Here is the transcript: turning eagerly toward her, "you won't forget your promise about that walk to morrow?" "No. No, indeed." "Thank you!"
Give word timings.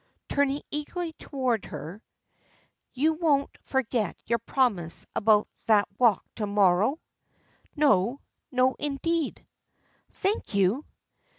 turning 0.29 0.63
eagerly 0.71 1.13
toward 1.13 1.65
her, 1.65 2.01
"you 2.91 3.13
won't 3.13 3.55
forget 3.61 4.17
your 4.25 4.39
promise 4.39 5.05
about 5.15 5.47
that 5.67 5.87
walk 5.99 6.23
to 6.33 6.47
morrow?" 6.47 6.99
"No. 7.75 8.19
No, 8.51 8.73
indeed." 8.79 9.45
"Thank 10.13 10.55
you!" 10.55 10.85